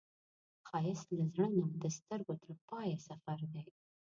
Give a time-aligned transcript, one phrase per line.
[0.67, 3.63] ښایست له زړه نه د سترګو تر پایه سفر دی